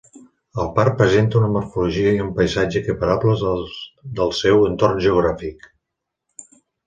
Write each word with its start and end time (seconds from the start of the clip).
El 0.61 0.69
Parc 0.77 0.93
presenta 1.01 1.37
una 1.39 1.49
morfologia 1.55 2.13
i 2.19 2.23
un 2.23 2.31
paisatge 2.39 2.79
equiparables 2.81 3.43
als 3.51 3.77
del 4.21 4.33
seu 4.39 4.65
entorn 4.73 5.03
geogràfic. 5.09 5.69